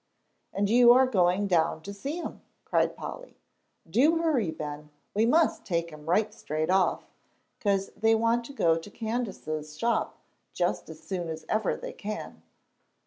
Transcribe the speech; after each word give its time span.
"And 0.51 0.67
you 0.67 0.91
are 0.93 1.05
going 1.05 1.45
down 1.45 1.83
to 1.83 1.93
see 1.93 2.15
him," 2.17 2.41
cried 2.65 2.95
Polly. 2.95 3.37
"Do 3.87 4.15
hurry, 4.17 4.49
Ben, 4.49 4.89
we 5.13 5.27
must 5.27 5.63
take 5.63 5.91
him 5.91 6.07
right 6.09 6.33
straight 6.33 6.71
off, 6.71 7.05
'cause 7.59 7.91
they 7.95 8.15
want 8.15 8.43
to 8.45 8.53
go 8.53 8.79
to 8.79 8.89
Candace's 8.89 9.77
shop 9.77 10.17
just 10.53 10.89
as 10.89 10.99
soon 11.03 11.29
as 11.29 11.45
ever 11.47 11.75
they 11.77 11.93
can." 11.93 12.41